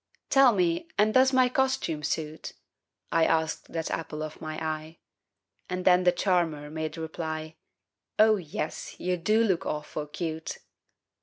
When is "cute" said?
10.07-10.57